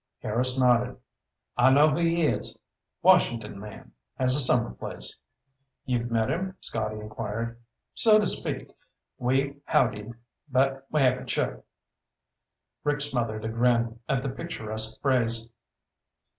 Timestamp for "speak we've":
8.25-9.61